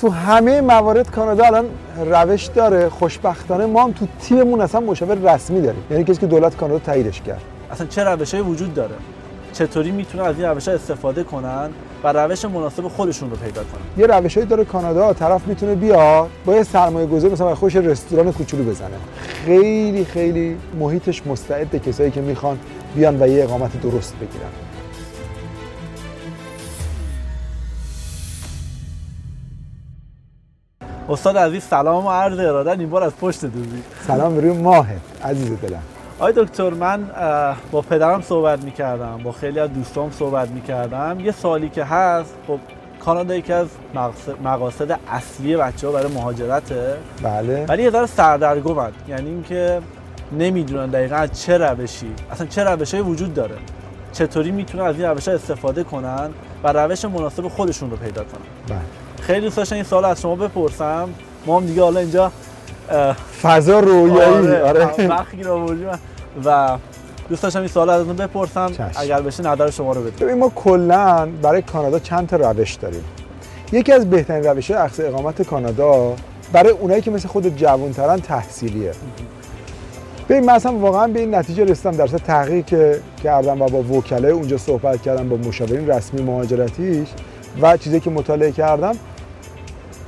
[0.00, 1.64] تو همه موارد کانادا الان
[2.06, 5.82] روش داره خوشبختانه ما هم تو تیممون اصلا مشاور رسمی داریم.
[5.90, 7.40] یعنی کسی که دولت کانادا تاییدش کرد.
[7.72, 8.94] اصلا چه روشهایی وجود داره؟
[9.52, 11.70] چطوری می‌تونه از این روش استفاده کنن
[12.04, 16.54] و روش مناسب خودشون رو پیدا کنن؟ یه روشهایی داره کانادا طرف می‌تونه بیاد با
[16.56, 18.96] یه سرمایه گذاری مثلا خوش رستوران کوچولو بزنه.
[19.44, 22.58] خیلی خیلی محیطش مستعد کسایی که می‌خوان
[22.96, 24.65] بیان و یه اقامت درست بگیرن.
[31.08, 33.82] استاد عزیز سلام و عرض ارادت این بار از پشت دوزی.
[34.06, 35.82] سلام روی ماهت عزیز دلم.
[36.18, 37.10] آقای دکتر من
[37.70, 41.20] با پدرم صحبت می‌کردم با خیلی از دوستام صحبت می‌کردم.
[41.20, 42.58] یه سوالی که هست خب
[43.00, 43.66] کانادا یکی از
[44.44, 46.94] مقاصد اصلی بچه ها برای مهاجرته.
[47.22, 47.66] بله.
[47.68, 49.80] ولی یه ذره سردرگمند یعنی اینکه
[50.38, 53.56] نمی‌دونن دقیقا از چه روشی اصلا چه روشی وجود داره.
[54.12, 56.30] چطوری می‌تونن از این روش استفاده کنن
[56.64, 58.40] و روش مناسب خودشون رو پیدا کنن.
[58.68, 58.78] بله.
[59.20, 61.08] خیلی دوست داشتم این سوال از شما بپرسم.
[61.46, 62.32] ما هم دیگه حالا اینجا
[63.42, 64.56] فضا رویایی.
[64.56, 65.74] آره وقتی رو
[66.44, 66.78] و
[67.28, 68.72] دوست داشتم این سوال ازتون بپرسم.
[68.72, 68.90] چشم.
[68.96, 70.18] اگر بشه نظر شما رو بدید.
[70.18, 73.04] ببین ما کلا برای کانادا چند تا روش داریم.
[73.72, 76.14] یکی از بهترین روش های اقامت کانادا
[76.52, 78.92] برای اونایی که مثل خود جوانترن تحصیلیه.
[80.28, 84.32] ببین من اصلا واقعا به این نتیجه رسیدم در تحقیق که کردم و با وکلای
[84.32, 87.08] اونجا صحبت کردم با مشاورین رسمی مهاجرتیش.
[87.62, 88.94] و چیزی که مطالعه کردم.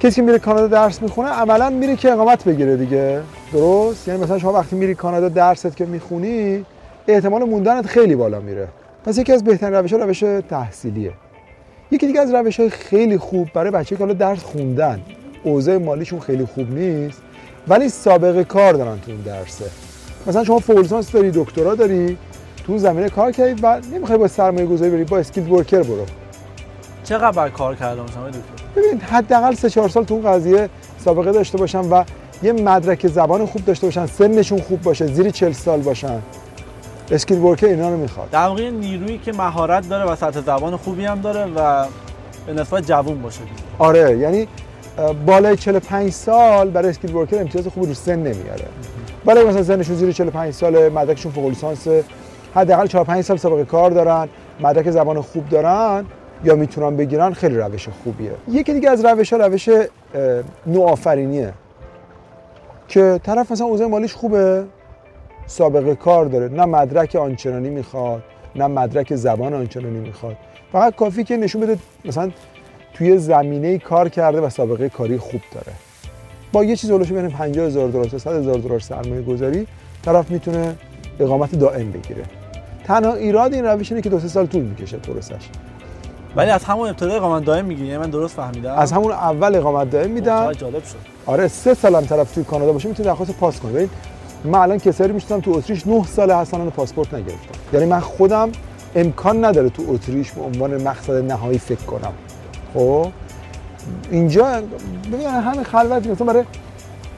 [0.00, 3.20] کسی میره کانادا درس می‌خونه عملا میره که اقامت بگیره دیگه.
[3.52, 6.64] درست؟ یعنی مثلا شما وقتی میری کانادا درست که می‌خونی
[7.08, 8.68] احتمال موندنت خیلی بالا میره.
[9.04, 11.12] پس یکی از بهترین روش ها روش تحصیلیه.
[11.90, 15.00] یکی دیگه از روش های خیلی خوب برای بچه که حالا درس خوندن.
[15.42, 17.22] اوضاع مالیشون خیلی خوب نیست
[17.68, 19.64] ولی سابقه کار دارن تو اون درسه.
[20.26, 22.16] مثلا شما فولسانس داری دکترا داری
[22.66, 26.06] تو زمینه کار کردی و نمی‌خوای با سرمایه گذاری بری با skilled worker برو.
[27.08, 28.40] چقدر کار کردم شما دکتر؟
[28.76, 30.68] ببین حداقل سه چهار سال تو اون قضیه
[30.98, 32.04] سابقه داشته باشن و
[32.42, 36.22] یه مدرک زبان خوب داشته باشن سنشون خوب باشه زیر 40 سال باشن.
[37.10, 38.30] skilled worker اینا رو می‌خواد.
[38.30, 41.86] در واقع نیرویی که مهارت داره و سطح زبان خوبی هم داره و
[42.46, 43.40] به نسبت جوون باشه.
[43.78, 44.48] آره یعنی
[45.26, 48.66] بالای 45 سال برای skilled worker امتیاز خوبی رو سن نمیاره.
[49.26, 51.86] ولی مثلا سنشون زیر 45 سال مدرکشون فوق لیسانس
[52.54, 54.28] حداقل 4 5 سال سابقه کار دارن
[54.60, 56.04] مدرک زبان خوب دارن.
[56.44, 58.30] یا می‌تونن بگیرن خیلی روش خوبیه.
[58.48, 59.68] یکی دیگه از روش ها روش
[60.66, 61.52] نوآفرینیه.
[62.88, 64.64] که طرف مثلا اوضاع مالیش خوبه
[65.46, 66.48] سابقه کار داره.
[66.48, 68.22] نه مدرک آنچنانی می‌خواد
[68.56, 70.36] نه مدرک زبان آنچنانی می‌خواد.
[70.72, 72.30] فقط کافی که نشون بده مثلا
[72.94, 75.72] توی زمینه کار کرده و سابقه کاری خوب داره.
[76.52, 79.66] با یه چیز اولش بین 50 هزار دلار تا 100 هزار دلار سرمایه گذاری.
[80.04, 80.76] طرف می‌تونه
[81.20, 82.22] اقامت دائم بگیره.
[82.84, 85.48] تنها ایراد این روش اینه که دو سه سال طول می‌کشه پروسش.
[86.36, 89.90] ولی از همون ابتدا اقامت دائم می‌گیری یعنی من درست فهمیدم؟ از همون اول اقامت
[89.90, 90.96] دائم میدن جالب شد.
[91.26, 93.90] آره سه سالم طرف توی کانادا باشه می‌تونه درخواست پاس کنه ببین
[94.44, 98.50] من الان کسایی میشتم تو اتریش 9 سال هستن پاسپورت نگرفتم یعنی من خودم
[98.94, 102.12] امکان نداره تو اتریش به عنوان مقصد نهایی فکر کنم.
[102.74, 103.06] خب؟
[104.10, 104.62] اینجا
[105.12, 106.44] ببین همین خلوت مثلا برای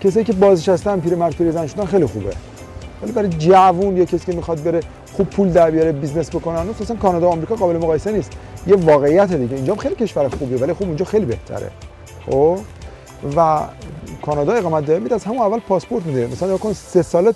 [0.00, 2.30] کسایی که بازنشسته پیرمرد پیرزن شدن خیلی خوبه.
[3.02, 4.80] ولی برای جوون یا کسی که می‌خواد بره
[5.12, 8.32] خوب پول در بیاره business بکنه اصلا کانادا آمریکا قابل مقایسه نیست.
[8.66, 9.56] یه واقعیت دیگه.
[9.56, 11.70] اینجا خیلی کشور خوبیه ولی خوب اونجا خیلی بهتره.
[12.26, 12.58] خب؟
[13.36, 13.60] و
[14.22, 16.26] کانادا اقامت دائم میده از همون اول پاسپورت میده.
[16.26, 17.32] مثلا کانادا سه ساله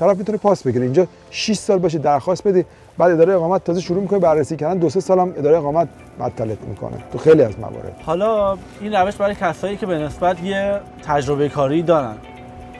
[0.00, 0.84] طرف می‌تونه پاس بگیره.
[0.84, 2.64] اینجا 6 سال باشه درخواست بدی
[2.98, 4.78] بعد اداره اقامت تازه شروع می‌کنه بررسی کردن.
[4.78, 5.88] دو سه سالم اداره اقامت
[6.18, 6.96] معطلت می‌کنه.
[7.12, 7.96] تو خیلی از موارد.
[8.04, 12.14] حالا این روش برای کسایی که به نسبت یه تجربه کاری دارن.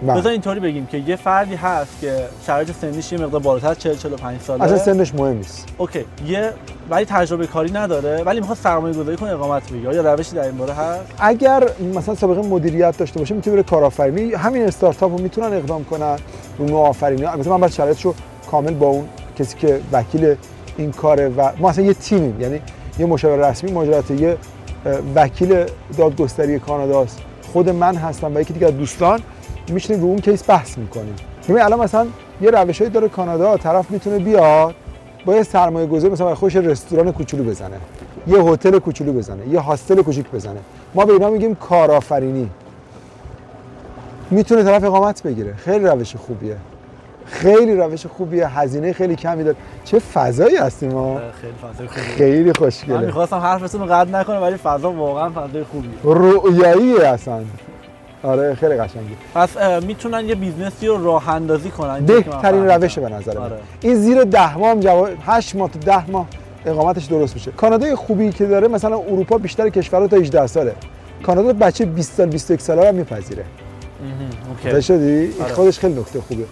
[0.09, 4.41] بذار اینطوری بگیم که یه فردی هست که شرایط سنیش یه مقدار بالاتر 40 45
[4.41, 4.65] ساله.
[4.65, 5.69] اصلا سنش مهم نیست.
[5.79, 6.05] اوکی.
[6.27, 6.53] یه
[6.91, 9.95] ولی تجربه کاری نداره ولی می‌خواد سرمایه گذاری کنه اقامت بگیره.
[9.95, 14.35] یا روشی در این باره هست؟ اگر مثلا سابقه مدیریت داشته باشه می‌تونه بره کارآفرینی.
[14.35, 16.17] همین استارتاپ رو می‌تونن اقدام کنن
[16.59, 18.15] رو نوآفرینی البته من بعد شرایطشو
[18.51, 19.05] کامل با اون
[19.39, 20.35] کسی که وکیل
[20.77, 22.41] این کاره و ما اصلا یه تیمیم.
[22.41, 22.61] یعنی
[22.99, 24.37] یه مشاور رسمی مهاجرت یه
[25.15, 25.65] وکیل
[25.99, 27.19] دادگستری کاناداست.
[27.53, 29.21] خود من هستم و یکی دیگه دوستان.
[29.71, 31.15] میشینیم رو اون کیس بحث می‌کنیم.
[31.49, 32.07] ببین الان مثلا
[32.41, 34.75] یه روشهایی داره کانادا طرف می‌تونه بیاد
[35.25, 37.77] با یه سرمایه گذاری مثلا خوش رستوران کوچولو بزنه.
[38.27, 40.61] یه هتل کوچولو بزنه یه هاستل کوچیک بزنه.
[40.95, 42.51] ما به اینا میگیم کارآفرینی.
[44.31, 45.55] می‌تونه طرف اقامت بگیره.
[45.55, 46.57] خیلی روش خوبیه.
[47.27, 48.59] خیلی روش خوبیه.
[48.59, 49.57] هزینه خیلی کمی داره.
[49.85, 51.21] چه فضایی هستیم ما.
[51.41, 52.03] خیلی فضای خوبیه.
[52.03, 52.99] خیلی خوشگله.
[52.99, 55.91] من می‌خواستم حرفتون رو قطع نکنم ولی فضا واقعا فضای خوبیه.
[56.05, 57.41] رؤیاییه اصلا.
[58.23, 59.15] آره خیلی قشنگه.
[59.35, 59.49] پس
[59.83, 63.45] می‌تونن یه business ی رو راه اندازی کنن بهترین روشه به نظر من.
[63.45, 63.59] آره.
[63.81, 66.27] این زیر 10 ماه هم جواب 8 ماه تا 10 ماه
[66.67, 67.51] اقامتش درست میشه.
[67.51, 70.75] کانادا خوبی که داره مثلا اروپا بیشتر کشورها تا 18 ساله.
[71.23, 73.45] کانادا بچه 20 سال 21 ساله رو میپذیره.
[74.67, 74.83] OK.
[74.83, 75.53] شدی؟ آره.
[75.53, 76.43] خودش خیلی نکته خوبه.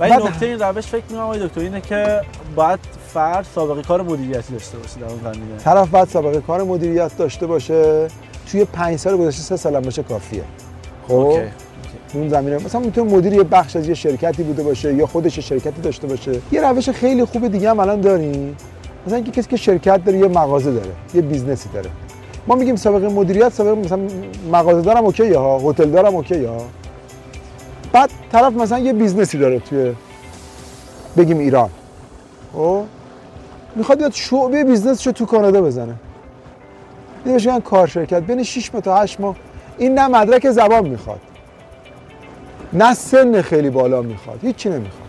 [0.00, 2.20] و این بعد- نکته این روش فکر می‌کنم آقای دکتر اینه که
[2.56, 2.78] باید
[3.08, 5.56] فرد سابقه کار مدیریتی داشته باشه در اون زمینه.
[5.64, 8.08] طرف بعد سابقه کار مدیریت داشته باشه.
[8.50, 10.42] توی پنج سال گذشته سه سال هم باشه کافیه.
[11.08, 11.38] خب.
[12.14, 12.56] اون زمینه.
[12.56, 16.32] مثلا می‌تونه مدیر یه بخش از یه شرکتی بوده باشه یا خودش شرکتی داشته باشه.
[16.52, 18.56] یه روش خیلی خوب دیگه هم الان داریم
[19.06, 21.90] مثلا اینکه کسی که شرکت داره یه مغازه داره یه business ی داره.
[22.46, 23.98] ما میگیم سابقه مدیریت سابقه مثلا
[24.52, 26.58] مغازه دارم اوکی ها هتل دارم okay ها.
[27.92, 29.92] بعد طرف مثلا یه business ی داره توی
[31.16, 31.70] بگیم ایران.
[32.52, 32.82] خب؟
[33.76, 35.94] می‌خواد بیاد شعبه business شو تو کانادا بزنه.
[37.26, 39.36] یه میگن کار شرکت بین 6 ماه تا 8 ماه
[39.78, 41.20] این نه مدرک زبان می‌خواد
[42.72, 45.02] نه سن خیلی بالا می‌خواد هیچی نمی‌خواد.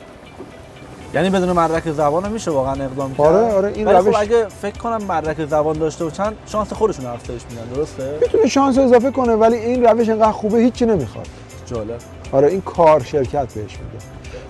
[1.14, 4.48] یعنی بدون مدرک زبان میشه واقعا اقدام کرد؟ آره، آره، این ولی روش- خب اگه
[4.48, 9.34] فکر کنم مدرک زبان داشته باشن شانس خودشون افزایش میدن درسته؟ می‌تونه شانس اضافه کنه
[9.36, 11.28] ولی این روش انقدر خوبه هیچی نمی‌خواد.
[11.66, 12.00] جالب.
[12.32, 14.06] آره این کار شرکت بهش میده.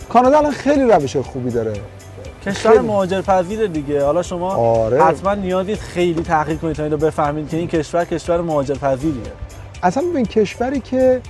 [0.10, 1.74] کانادا الان خیلی روش خوبی داره.
[2.46, 2.82] کشور.
[2.82, 4.04] مهاجرپذیر دیگه.
[4.06, 5.04] حالا شما آره.
[5.04, 9.32] حتما نیازی خیلی تحقیق کنید تا اینو بفهمید که این کشور کشور مهاجرپذیریه.
[9.84, 11.22] اصلا ببین کشوری که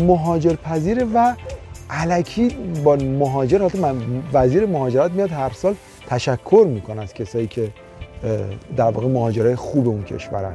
[0.00, 1.34] مهاجر پذیره و
[1.90, 2.48] علکی
[2.84, 3.96] با مهاجر من
[4.32, 5.74] وزیر مهاجرت میاد هر سال
[6.06, 7.68] تشکر می‌کنه از کسایی که
[8.76, 10.52] در واقع مهاجرای خوب اون کشورن.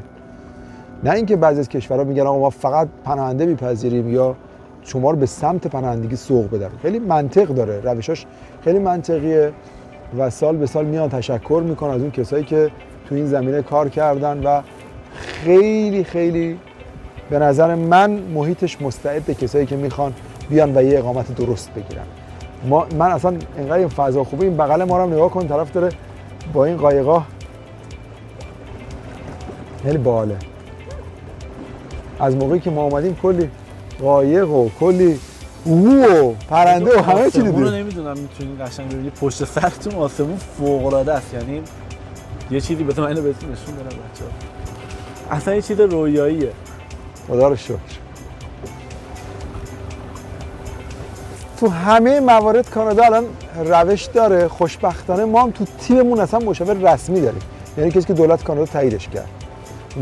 [1.03, 4.35] نه اینکه بعضی از کشورها میگن آقا ما فقط پناهنده میپذیریم یا
[4.81, 6.69] شما رو به سمت پناهندگی سوق بدن.
[6.81, 8.25] خیلی منطق داره روشاش
[8.63, 9.51] خیلی منطقیه
[10.17, 12.71] و سال به سال میان تشکر می‌کنه از اون کسایی که
[13.09, 14.61] تو این زمینه کار کردن و
[15.15, 16.57] خیلی خیلی
[17.29, 20.13] به نظر من محیطش مستعد کسایی که می‌خوان
[20.49, 22.03] بیان و یه اقامت درست بگیرن.
[22.65, 25.89] ما من اصلا اینقدر این فضا خوبه این بغل ما رو نگاه کن طرف داره
[26.53, 27.23] با این قایقا
[29.83, 30.37] خیلی باله.
[32.19, 33.49] از موقعی که ما اومدیم کلی
[34.01, 35.19] قایق و کلی
[35.65, 39.95] او و پرنده و همه چی آسمون رو دیدیم نمی‌دونم می‌تونید قشنگ ببینید پشت سرتون
[39.95, 41.33] آسمون فوق العاده است.
[41.33, 41.61] یعنی
[42.51, 44.31] یه چیزی من اینو بهتون نشون بدم بچه‌ها.
[45.33, 46.51] اصلا یه چیز رویاییه.
[47.27, 47.77] خدا رو شکر.
[51.59, 53.25] تو همه موارد کانادا الان
[53.65, 55.25] روش داره خوشبختانه.
[55.25, 57.41] ما هم تو تیممون اصلا مشاور رسمی داریم.
[57.77, 59.29] یعنی کسی که دولت کانادا تاییدش کرد.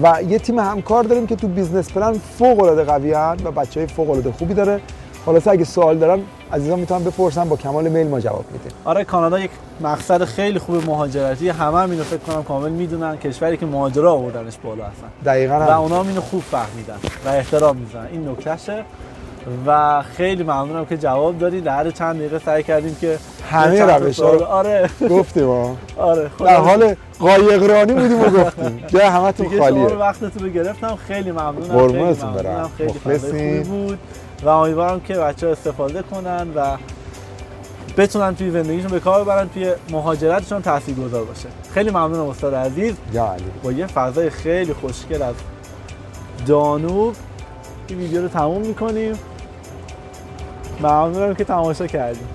[0.04, 3.88] و یه تیم همکار داریم که تو business plan فوق العاده قوی و بچه های
[3.88, 4.82] فوق العاده خوبی داره.
[5.26, 6.20] خلاصه اگه سوال دارن
[6.54, 9.52] عزیزان می‌تونن بپرسن با کمال میل ما جواب میدیم آره کانادا یک
[9.82, 11.50] مقصد خیلی خوب مهاجرتی.
[11.50, 13.18] همه هم اینو فکر کنم کامل می‌دونن.
[13.18, 15.82] کشوری که مهاجرا آوردنش بالا هستن دقیقاً و.
[15.82, 16.96] اونا هم اینو خوب فهمیدن
[17.26, 18.84] و احترام می‌زنن این نکتهشه.
[19.68, 23.18] و خیلی ممنونم که جواب دادید در چند دقیقه سعی کردیم که
[23.52, 24.90] همه روش‌ها رو- آره.
[25.10, 25.50] گفتیم
[25.98, 28.70] آره در حال قایقرانی بودیم و گفتیم.
[28.88, 30.96] دیگه شما خالیه رو وقتتون رو گرفتم.
[31.08, 32.34] خیلی ممنونم ممنونم.
[32.34, 32.72] برم.
[32.80, 33.64] مخلصین.
[33.64, 34.00] بود.
[34.44, 36.78] و امیدوارم که بچه ها استفاده کنن و
[37.98, 41.48] بتونن توی زندگیشون به کار ببرن توی مهاجرتشون تاثیرگذار باشه.
[41.74, 42.94] خیلی ممنونم استاد عزیز.
[43.14, 43.44] یا علی.
[43.64, 45.36] با یه فضای خیلی خوشگل از
[46.48, 47.16] دانوب
[47.88, 49.14] این ویدیو رو تموم می‌کنیم.
[50.82, 52.28] ممنونم که تماشا کردیم